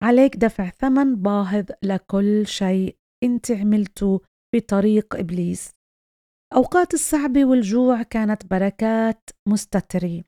عليك 0.03 0.35
دفع 0.35 0.69
ثمن 0.69 1.15
باهظ 1.15 1.65
لكل 1.83 2.47
شيء 2.47 2.95
أنت 3.23 3.51
عملته 3.51 4.21
في 4.51 4.59
طريق 4.59 5.15
إبليس. 5.15 5.71
أوقات 6.55 6.93
الصعبة 6.93 7.45
والجوع 7.45 8.03
كانت 8.03 8.45
بركات 8.45 9.29
مستترة 9.47 10.23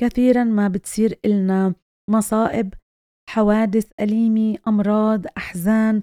كثيرا 0.00 0.44
ما 0.44 0.68
بتصير 0.68 1.18
إلنا 1.24 1.74
مصائب 2.10 2.74
حوادث 3.30 3.92
أليمة 4.00 4.58
أمراض 4.68 5.26
أحزان 5.36 6.02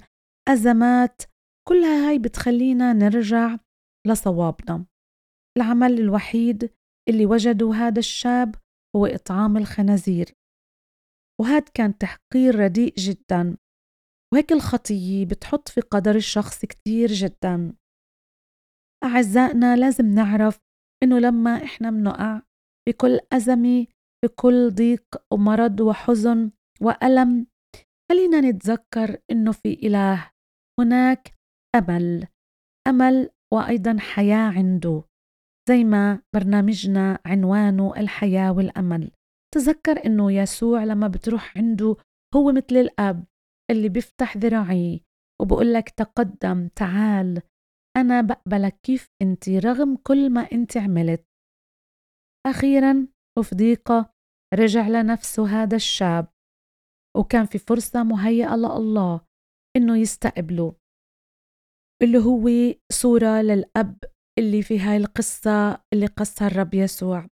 أزمات 0.50 1.21
كلها 1.67 2.09
هاي 2.09 2.19
بتخلينا 2.19 2.93
نرجع 2.93 3.57
لصوابنا. 4.07 4.85
العمل 5.57 6.00
الوحيد 6.00 6.73
اللي 7.09 7.25
وجدوا 7.25 7.75
هذا 7.75 8.00
الشاب 8.00 8.55
هو 8.95 9.05
إطعام 9.05 9.57
الخنازير. 9.57 10.33
وهذا 11.41 11.65
كان 11.73 11.97
تحقير 11.97 12.55
رديء 12.55 12.93
جدا. 12.97 13.57
وهيك 14.33 14.51
الخطية 14.51 15.25
بتحط 15.25 15.69
في 15.69 15.81
قدر 15.81 16.15
الشخص 16.15 16.65
كتير 16.65 17.07
جدا. 17.07 17.73
أعزائنا 19.03 19.75
لازم 19.75 20.05
نعرف 20.05 20.59
إنه 21.03 21.19
لما 21.19 21.63
إحنا 21.63 21.91
بنقع 21.91 22.41
بكل 22.89 23.19
أزمة 23.33 23.87
بكل 24.25 24.69
ضيق 24.71 25.03
ومرض 25.33 25.79
وحزن 25.81 26.51
وألم 26.81 27.47
خلينا 28.11 28.41
نتذكر 28.41 29.17
إنه 29.31 29.51
في 29.51 29.73
إله 29.73 30.31
هناك 30.79 31.33
أمل 31.75 32.27
أمل 32.87 33.29
وأيضا 33.53 33.97
حياة 33.99 34.51
عنده 34.57 35.03
زي 35.69 35.83
ما 35.83 36.21
برنامجنا 36.35 37.19
عنوانه 37.25 37.93
الحياة 37.97 38.51
والأمل. 38.51 39.11
تذكر 39.55 40.05
إنه 40.05 40.31
يسوع 40.31 40.83
لما 40.83 41.07
بتروح 41.07 41.57
عنده 41.57 41.95
هو 42.35 42.51
مثل 42.51 42.75
الأب 42.75 43.25
اللي 43.73 43.89
بيفتح 43.89 44.37
ذراعيه 44.37 44.99
وبقول 45.41 45.73
لك 45.73 45.89
تقدم 45.89 46.67
تعال 46.67 47.41
أنا 47.97 48.21
بقبلك 48.21 48.79
كيف 48.83 49.09
أنت 49.21 49.49
رغم 49.49 49.95
كل 49.95 50.29
ما 50.29 50.41
أنت 50.51 50.77
عملت. 50.77 51.25
أخيرا 52.47 53.07
وفي 53.39 53.55
ضيقة 53.55 54.13
رجع 54.53 54.87
لنفسه 54.87 55.47
هذا 55.47 55.75
الشاب. 55.75 56.27
وكان 57.17 57.45
في 57.45 57.57
فرصة 57.57 58.03
مهيئة 58.03 58.55
لله 58.55 59.21
إنه 59.77 59.97
يستقبله. 59.97 60.75
اللي 62.03 62.17
هو 62.17 62.49
صورة 62.91 63.41
للأب 63.41 63.97
اللي 64.39 64.61
في 64.61 64.79
هاي 64.79 64.97
القصة 64.97 65.83
اللي 65.93 66.05
قصها 66.05 66.47
الرب 66.47 66.73
يسوع. 66.73 67.27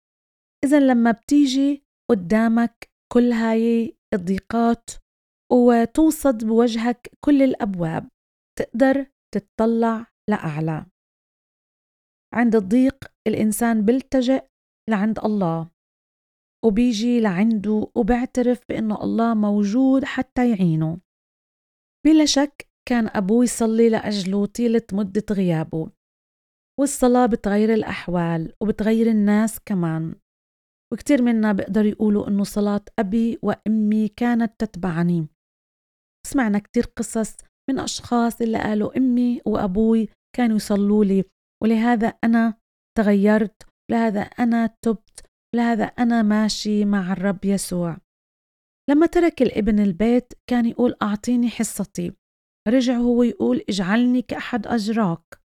إذا 0.64 0.80
لما 0.80 1.10
بتيجي 1.10 1.84
قدامك 2.10 2.90
كل 3.12 3.32
هاي 3.32 3.96
الضيقات 4.14 4.90
وتوصد 5.52 6.44
بوجهك 6.44 7.10
كل 7.24 7.42
الأبواب. 7.42 8.08
تقدر 8.58 9.06
تتطلع 9.34 10.06
لأعلى. 10.30 10.86
عند 12.34 12.56
الضيق 12.56 13.04
الإنسان 13.26 13.84
بيلتجئ 13.84 14.44
لعند 14.90 15.18
الله 15.18 15.70
وبيجي 16.64 17.20
لعنده 17.20 17.90
وبيعترف 17.96 18.60
بأنه 18.68 19.02
الله 19.02 19.34
موجود 19.34 20.04
حتى 20.04 20.50
يعينه. 20.50 21.00
بلا 22.06 22.24
شك 22.24 22.68
كان 22.88 23.08
أبوه 23.08 23.44
يصلي 23.44 23.88
لأجله 23.88 24.46
طيلة 24.46 24.86
مدة 24.92 25.24
غيابه 25.30 25.90
والصلاة 26.80 27.26
بتغير 27.26 27.74
الأحوال 27.74 28.52
وبتغير 28.60 29.10
الناس 29.10 29.60
كمان. 29.60 30.14
وكتير 30.92 31.22
منا 31.22 31.52
بيقدر 31.52 31.84
يقولوا 31.86 32.28
إنه 32.28 32.44
صلاة 32.44 32.84
أبي 32.98 33.38
وأمي 33.42 34.08
كانت 34.08 34.52
تتبعني. 34.58 35.28
سمعنا 36.26 36.58
كتير 36.58 36.84
قصص 36.96 37.36
من 37.70 37.78
أشخاص 37.78 38.40
اللي 38.40 38.58
قالوا 38.58 38.96
أمي 38.96 39.40
وأبوي 39.46 40.08
كانوا 40.36 40.56
يصلوا 40.56 41.04
لي 41.04 41.24
ولهذا 41.62 42.06
أنا 42.24 42.54
تغيرت 42.98 43.62
لهذا 43.90 44.20
أنا 44.20 44.76
تبت 44.84 45.26
لهذا 45.54 45.84
أنا 45.84 46.22
ماشي 46.22 46.84
مع 46.84 47.12
الرب 47.12 47.44
يسوع. 47.44 47.96
لما 48.90 49.06
ترك 49.06 49.42
الابن 49.42 49.78
البيت 49.78 50.32
كان 50.50 50.66
يقول 50.66 50.94
أعطيني 51.02 51.48
حصتي. 51.48 52.12
رجع 52.68 52.94
هو 52.94 53.22
يقول 53.22 53.64
اجعلني 53.68 54.22
كأحد 54.22 54.66
أجراك. 54.66 55.40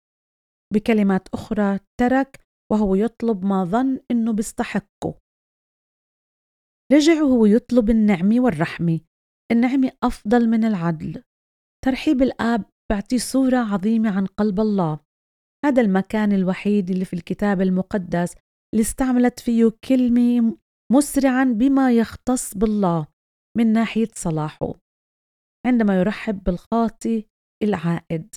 بكلمات 0.73 1.27
أخرى 1.33 1.79
ترك 1.99 2.39
وهو 2.71 2.95
يطلب 2.95 3.45
ما 3.45 3.65
ظن 3.65 3.99
إنه 4.11 4.33
بيستحقه. 4.33 5.19
رجع 6.93 7.23
وهو 7.23 7.45
يطلب 7.45 7.89
النعمة 7.89 8.39
والرحمة. 8.39 8.99
النعمة 9.51 9.91
أفضل 10.03 10.49
من 10.49 10.65
العدل. 10.65 11.23
ترحيب 11.85 12.21
الآب 12.21 12.65
بعطي 12.91 13.19
صورة 13.19 13.57
عظيمة 13.57 14.17
عن 14.17 14.25
قلب 14.25 14.59
الله. 14.59 14.99
هذا 15.65 15.81
المكان 15.81 16.31
الوحيد 16.31 16.89
اللي 16.89 17.05
في 17.05 17.13
الكتاب 17.13 17.61
المقدس 17.61 18.35
اللي 18.73 18.81
استعملت 18.81 19.39
فيه 19.39 19.71
كلمة 19.89 20.57
مسرعا 20.91 21.43
بما 21.43 21.91
يختص 21.91 22.57
بالله 22.57 23.07
من 23.57 23.73
ناحية 23.73 24.07
صلاحه 24.15 24.73
عندما 25.67 25.99
يرحب 25.99 26.43
بالخاطي 26.43 27.25
العائد. 27.63 28.35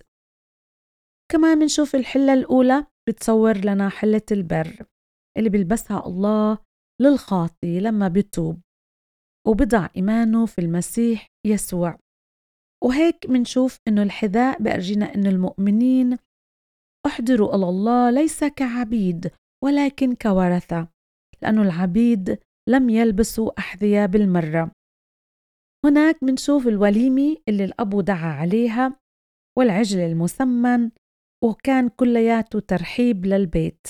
كمان 1.33 1.59
منشوف 1.59 1.95
الحلة 1.95 2.35
الأولى 2.35 2.87
بتصور 3.09 3.57
لنا 3.57 3.89
حلة 3.89 4.27
البر 4.33 4.87
اللي 5.39 5.51
بيلبسها 5.51 6.07
الله 6.07 6.59
للخاطي 7.03 7.81
لما 7.81 8.09
بيتوب. 8.09 8.61
وبضع 9.47 9.89
إيمانه 9.97 10.47
في 10.47 10.61
المسيح 10.61 11.27
يسوع. 11.47 11.99
وهيك 12.85 13.31
منشوف 13.31 13.79
إنه 13.89 14.03
الحذاء 14.03 14.63
بأرجينا 14.63 15.15
إنه 15.15 15.31
المؤمنين 15.31 16.19
احضروا 17.07 17.55
إلى 17.55 17.69
الله 17.69 18.11
ليس 18.11 18.45
كعبيد 18.45 19.31
ولكن 19.65 20.15
كورثة 20.15 20.89
لأنه 21.43 21.63
العبيد 21.63 22.39
لم 22.69 22.91
يلبسوا 22.91 23.59
أحذية 23.59 24.07
بالمرة. 24.07 24.73
هناك 25.85 26.23
منشوف 26.23 26.69
الوليمة 26.69 27.37
اللي 27.49 27.65
الأب 27.65 28.05
دعا 28.05 28.33
عليها 28.33 28.97
والعجل 29.59 29.99
المسمن 29.99 30.91
وكان 31.45 31.89
كلياته 31.89 32.61
ترحيب 32.61 33.27
للبيت. 33.27 33.87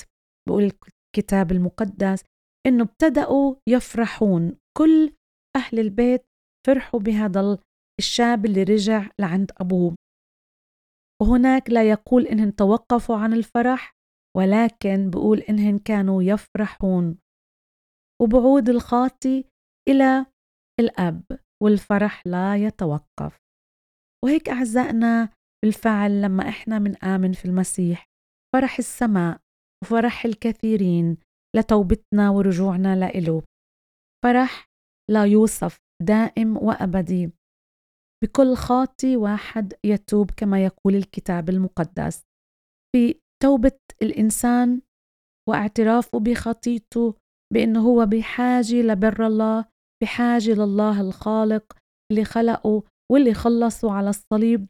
بقول 0.47 0.71
الكتاب 1.17 1.51
المقدس 1.51 2.23
إنه 2.67 2.83
ابتدأوا 2.83 3.55
يفرحون 3.69 4.57
كل 4.77 5.13
أهل 5.55 5.79
البيت 5.79 6.25
فرحوا 6.67 6.99
بهذا 6.99 7.57
الشاب 7.99 8.45
اللي 8.45 8.63
رجع 8.63 9.09
لعند 9.19 9.51
أبوه. 9.57 9.95
وهناك 11.21 11.69
لا 11.69 11.89
يقول 11.89 12.27
إنهم 12.27 12.51
توقفوا 12.51 13.17
عن 13.17 13.33
الفرح 13.33 13.93
ولكن 14.37 15.09
بقول 15.09 15.39
إنهم 15.39 15.77
كانوا 15.77 16.23
يفرحون. 16.23 17.17
وبعود 18.21 18.69
الخاطي 18.69 19.43
إلى 19.89 20.25
الأب 20.79 21.23
والفرح 21.63 22.27
لا 22.27 22.55
يتوقف. 22.55 23.37
وهيك 24.23 24.49
أعزائنا 24.49 25.29
بالفعل 25.63 26.21
لما 26.21 26.49
إحنا 26.49 26.79
منآمن 26.79 27.33
في 27.33 27.45
المسيح 27.45 28.05
فرح 28.55 28.77
السماء 28.77 29.39
وفرح 29.83 30.25
الكثيرين 30.25 31.17
لتوبتنا 31.55 32.29
ورجوعنا 32.29 32.95
لإله. 32.95 33.43
فرح 34.23 34.65
لا 35.11 35.25
يوصف 35.25 35.77
دائم 36.03 36.57
وأبدي. 36.57 37.31
بكل 38.23 38.55
خاطي 38.55 39.17
واحد 39.17 39.73
يتوب 39.85 40.31
كما 40.31 40.65
يقول 40.65 40.95
الكتاب 40.95 41.49
المقدس. 41.49 42.23
في 42.95 43.19
توبة 43.43 43.79
الإنسان 44.01 44.81
واعترافه 45.49 46.19
بخطيته 46.19 47.15
بأنه 47.53 47.79
هو 47.79 48.05
بحاجة 48.05 48.75
لبر 48.75 49.27
الله 49.27 49.65
بحاجة 50.03 50.51
لله 50.51 51.01
الخالق 51.01 51.73
اللي 52.11 52.25
خلقه 52.25 52.83
واللي 53.11 53.33
خلصه 53.33 53.91
على 53.91 54.09
الصليب 54.09 54.67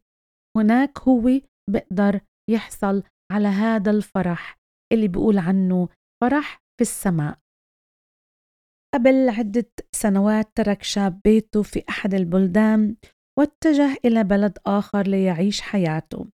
هناك 0.58 1.00
هو 1.00 1.30
بقدر 1.70 2.22
يحصل 2.50 3.04
على 3.32 3.48
هذا 3.48 3.92
الفرح 3.92 4.58
اللي 4.94 5.08
بيقول 5.08 5.38
عنه 5.38 5.90
فرح 6.24 6.58
في 6.58 6.82
السماء. 6.82 7.40
قبل 8.96 9.30
عدة 9.30 9.72
سنوات 9.96 10.52
ترك 10.56 10.84
شاب 10.84 11.22
بيته 11.24 11.64
في 11.64 11.84
أحد 11.90 12.14
البلدان 12.14 12.96
واتجه 13.40 13.98
إلى 14.06 14.24
بلد 14.24 14.58
آخر 14.66 15.08
ليعيش 15.08 15.62
حياته. 15.62 16.28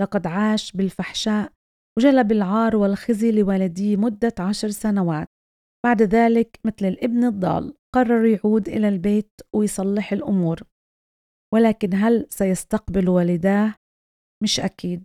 لقد 0.00 0.26
عاش 0.26 0.72
بالفحشاء 0.72 1.52
وجلب 1.98 2.32
العار 2.32 2.76
والخزي 2.76 3.32
لوالديه 3.32 3.96
مدة 3.96 4.34
عشر 4.40 4.68
سنوات. 4.68 5.28
بعد 5.86 6.02
ذلك 6.02 6.60
مثل 6.64 6.86
الابن 6.86 7.24
الضال 7.24 7.74
قرر 7.94 8.24
يعود 8.24 8.68
إلى 8.68 8.88
البيت 8.88 9.32
ويصلح 9.54 10.12
الأمور. 10.12 10.60
ولكن 11.54 11.94
هل 11.94 12.26
سيستقبل 12.30 13.08
والداه؟ 13.08 13.74
مش 14.42 14.60
أكيد. 14.60 15.04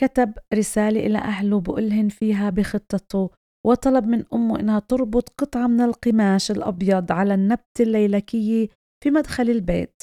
كتب 0.00 0.34
رسالة 0.54 1.06
إلى 1.06 1.18
أهله 1.18 1.60
بقولهن 1.60 2.08
فيها 2.08 2.50
بخطته 2.50 3.30
وطلب 3.66 4.06
من 4.06 4.24
أمه 4.32 4.60
إنها 4.60 4.78
تربط 4.78 5.28
قطعة 5.28 5.66
من 5.66 5.80
القماش 5.80 6.50
الأبيض 6.50 7.12
على 7.12 7.34
النبتة 7.34 7.82
الليلكية 7.82 8.68
في 9.04 9.10
مدخل 9.10 9.50
البيت 9.50 10.02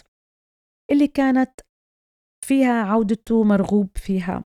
اللي 0.92 1.08
كانت 1.08 1.52
فيها 2.46 2.84
عودته 2.84 3.44
مرغوب 3.44 3.90
فيها. 3.98 4.44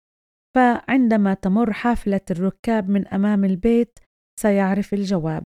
فعندما 0.55 1.33
تمر 1.33 1.73
حافلة 1.73 2.21
الركاب 2.31 2.89
من 2.89 3.07
أمام 3.07 3.45
البيت 3.45 3.99
سيعرف 4.39 4.93
الجواب 4.93 5.43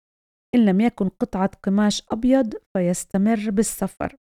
إن 0.55 0.65
لم 0.65 0.81
يكن 0.81 1.09
قطعة 1.09 1.51
قماش 1.63 2.03
أبيض 2.11 2.53
فيستمر 2.73 3.49
بالسفر. 3.49 4.15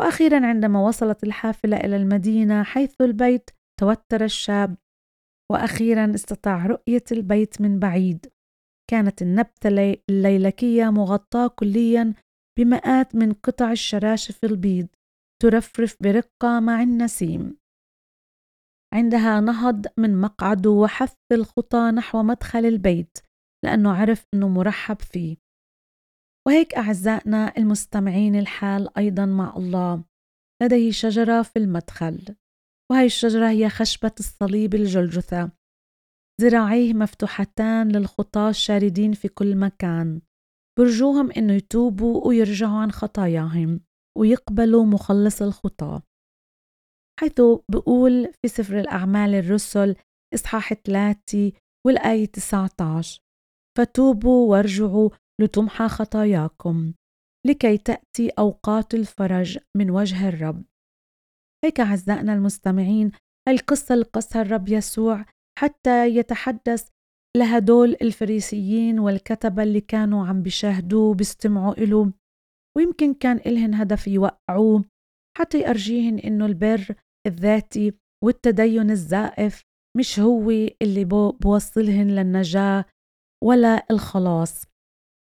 وأخيرا 0.00 0.46
عندما 0.46 0.86
وصلت 0.86 1.24
الحافلة 1.24 1.76
إلى 1.76 1.96
المدينة 1.96 2.62
حيث 2.62 2.94
البيت 3.00 3.50
توتر 3.80 4.24
الشاب. 4.24 4.76
وأخيرا 5.52 6.14
استطاع 6.14 6.66
رؤية 6.66 7.04
البيت 7.12 7.60
من 7.60 7.78
بعيد. 7.78 8.26
كانت 8.90 9.22
النبتة 9.22 9.96
الليلكية 10.10 10.90
مغطاة 10.90 11.48
كليا 11.48 12.14
بمئات 12.58 13.14
من 13.14 13.32
قطع 13.32 13.72
الشراشف 13.72 14.44
البيض 14.44 14.88
ترفرف 15.42 15.96
برقة 16.02 16.60
مع 16.60 16.82
النسيم. 16.82 17.56
عندها 18.94 19.40
نهض 19.40 19.86
من 19.98 20.20
مقعده 20.20 20.70
وحث 20.70 21.14
الخطى 21.32 21.90
نحو 21.90 22.22
مدخل 22.22 22.58
البيت 22.58 23.18
لأنه 23.64 23.92
عرف 23.92 24.24
أنه 24.34 24.48
مرحب 24.48 25.00
فيه. 25.00 25.36
وهيك 26.46 26.74
أعزائنا 26.74 27.56
المستمعين 27.58 28.36
الحال 28.36 28.98
أيضا 28.98 29.26
مع 29.26 29.56
الله 29.56 30.04
لديه 30.62 30.90
شجرة 30.90 31.42
في 31.42 31.58
المدخل. 31.58 32.36
وهي 32.92 33.06
الشجرة 33.06 33.48
هي 33.48 33.68
خشبة 33.68 34.12
الصليب 34.20 34.74
الجلجثة. 34.74 35.59
ذراعيه 36.40 36.94
مفتوحتان 36.94 37.88
للخطاة 37.92 38.50
الشاردين 38.50 39.12
في 39.12 39.28
كل 39.28 39.56
مكان. 39.56 40.20
برجوهم 40.78 41.30
إنه 41.30 41.52
يتوبوا 41.52 42.26
ويرجعوا 42.26 42.78
عن 42.78 42.92
خطاياهم 42.92 43.80
ويقبلوا 44.18 44.84
مخلص 44.84 45.42
الخطاة. 45.42 46.02
حيث 47.20 47.40
بقول 47.70 48.32
في 48.42 48.48
سفر 48.48 48.80
الأعمال 48.80 49.34
الرسل 49.34 49.96
إصحاح 50.34 50.72
3 50.72 51.52
والآية 51.86 52.26
19 52.26 53.20
فتوبوا 53.78 54.50
وارجعوا 54.50 55.10
لتمحى 55.40 55.88
خطاياكم 55.88 56.92
لكي 57.46 57.78
تأتي 57.78 58.28
أوقات 58.38 58.94
الفرج 58.94 59.58
من 59.76 59.90
وجه 59.90 60.28
الرب. 60.28 60.64
هيك 61.64 61.80
أعزائنا 61.80 62.32
المستمعين 62.32 63.12
القصة 63.48 63.94
اللي 63.94 64.04
قصها 64.04 64.42
الرب 64.42 64.68
يسوع 64.68 65.24
حتى 65.60 66.06
يتحدث 66.08 66.88
لهدول 67.36 67.96
الفريسيين 68.02 68.98
والكتبة 68.98 69.62
اللي 69.62 69.80
كانوا 69.80 70.26
عم 70.26 70.42
بيشاهدوه 70.42 71.14
بيستمعوا 71.14 71.74
إله 71.78 72.12
ويمكن 72.76 73.14
كان 73.14 73.36
إلهن 73.36 73.74
هدف 73.74 74.08
يوقعوه 74.08 74.84
حتى 75.38 75.60
يأرجيهن 75.60 76.18
إنه 76.18 76.46
البر 76.46 76.94
الذاتي 77.26 77.92
والتدين 78.24 78.90
الزائف 78.90 79.62
مش 79.96 80.18
هو 80.20 80.50
اللي 80.82 81.04
بوصلهن 81.40 82.08
للنجاة 82.08 82.84
ولا 83.44 83.86
الخلاص. 83.90 84.64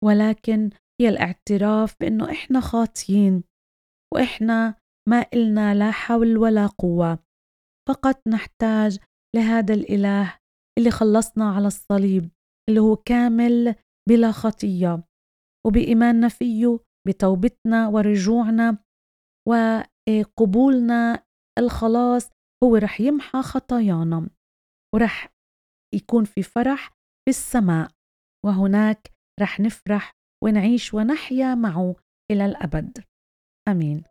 ولكن 0.03 0.69
هي 1.01 1.09
الاعتراف 1.09 1.95
بأنه 1.99 2.31
إحنا 2.31 2.59
خاطيين 2.59 3.43
وإحنا 4.13 4.75
ما 5.09 5.25
إلنا 5.33 5.75
لا 5.75 5.91
حول 5.91 6.37
ولا 6.37 6.67
قوة. 6.67 7.19
فقط 7.89 8.27
نحتاج 8.27 8.99
لهذا 9.35 9.73
الإله 9.73 10.39
اللي 10.77 10.91
خلصنا 10.91 11.51
على 11.51 11.67
الصليب 11.67 12.29
اللي 12.69 12.79
هو 12.79 12.95
كامل 12.95 13.75
بلا 14.09 14.31
خطية 14.31 15.03
وبإيماننا 15.67 16.27
فيه 16.27 16.79
بتوبتنا 17.07 17.87
ورجوعنا 17.87 18.77
وقبولنا 19.47 21.23
الخلاص 21.59 22.29
هو 22.63 22.75
رح 22.75 23.01
يمحى 23.01 23.41
خطايانا 23.41 24.29
ورح 24.95 25.33
يكون 25.95 26.25
في 26.25 26.43
فرح 26.43 26.87
في 27.25 27.29
السماء 27.29 27.91
وهناك 28.45 29.11
رح 29.41 29.59
نفرح 29.59 30.11
ونعيش 30.43 30.93
ونحيا 30.93 31.55
معه 31.55 31.95
إلى 32.31 32.45
الأبد. 32.45 33.03
آمين. 33.67 34.03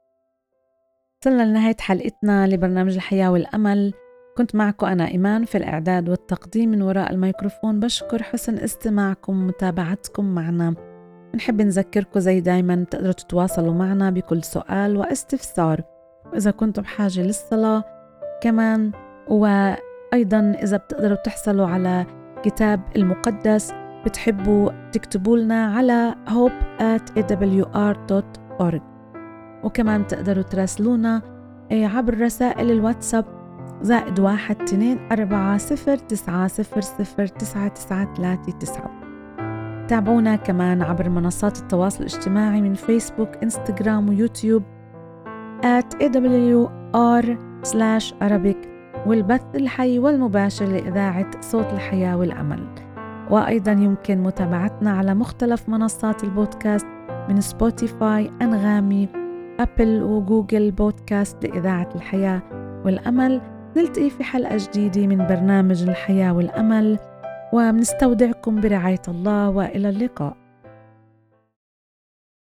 وصلنا 1.22 1.42
لنهاية 1.42 1.76
حلقتنا 1.80 2.46
لبرنامج 2.46 2.94
الحياة 2.94 3.32
والأمل. 3.32 3.94
كنت 4.38 4.54
معكم 4.54 4.86
أنا 4.86 5.08
إيمان 5.08 5.44
في 5.44 5.58
الإعداد 5.58 6.08
والتقديم 6.08 6.70
من 6.70 6.82
وراء 6.82 7.12
الميكروفون. 7.12 7.80
بشكر 7.80 8.22
حسن 8.22 8.58
استماعكم 8.58 9.40
ومتابعتكم 9.40 10.34
معنا. 10.34 10.74
نحب 11.34 11.62
نذكركم 11.62 12.20
زي 12.20 12.40
دايما 12.40 12.84
تقدروا 12.90 13.12
تتواصلوا 13.12 13.74
معنا 13.74 14.10
بكل 14.10 14.44
سؤال 14.44 14.96
واستفسار. 14.96 15.82
وإذا 16.32 16.50
كنتم 16.50 16.82
بحاجة 16.82 17.20
للصلاة 17.20 17.84
كمان 18.42 18.92
وأيضا 19.28 20.52
إذا 20.62 20.76
بتقدروا 20.76 21.16
تحصلوا 21.16 21.66
على 21.66 22.06
كتاب 22.42 22.80
المقدس 22.96 23.72
بتحبوا 24.06 24.70
تكتبوا 24.92 25.38
لنا 25.38 25.66
على 25.66 26.14
hope 26.26 26.80
at 26.80 27.22
awr.org 27.22 28.82
وكمان 29.64 30.06
تقدروا 30.06 30.42
تراسلونا 30.42 31.22
إيه، 31.70 31.86
عبر 31.86 32.20
رسائل 32.20 32.70
الواتساب 32.70 33.37
زائد 33.82 34.20
واحد 34.20 34.62
اثنين 34.62 34.98
أربعة 35.12 35.58
صفر 35.58 35.96
تسعة 35.96 36.46
صفر 36.46 36.80
صفر 36.80 37.26
تسعة 37.26 37.68
تسعة 37.68 38.14
ثلاثة 38.14 38.52
تسعة. 38.52 38.90
تابعونا 39.88 40.36
كمان 40.36 40.82
عبر 40.82 41.08
منصات 41.08 41.58
التواصل 41.58 42.00
الاجتماعي 42.00 42.60
من 42.60 42.74
فيسبوك 42.74 43.28
إنستغرام 43.42 44.08
ويوتيوب 44.08 44.62
at 45.62 45.96
awr 45.96 47.26
slash 47.64 48.14
arabic 48.22 48.68
والبث 49.06 49.44
الحي 49.54 49.98
والمباشر 49.98 50.64
لإذاعة 50.64 51.30
صوت 51.40 51.72
الحياة 51.72 52.16
والأمل. 52.16 52.66
وأيضا 53.30 53.72
يمكن 53.72 54.22
متابعتنا 54.22 54.90
على 54.90 55.14
مختلف 55.14 55.68
منصات 55.68 56.24
البودكاست 56.24 56.86
من 57.28 57.40
Spotify 57.40 58.30
Anghami 58.42 59.08
Apple 59.60 60.02
و 60.02 60.12
Google 60.12 60.70
Podcast 60.70 61.44
لإذاعة 61.44 61.88
الحياة 61.94 62.42
والأمل. 62.84 63.57
نلتقي 63.78 64.10
في 64.10 64.24
حلقة 64.24 64.56
جديدة 64.56 65.06
من 65.06 65.26
برنامج 65.26 65.82
الحياة 65.82 66.32
والأمل 66.32 66.98
ومنستودعكم 67.52 68.60
برعاية 68.60 69.02
الله 69.08 69.50
وإلى 69.50 69.88
اللقاء. 69.88 70.47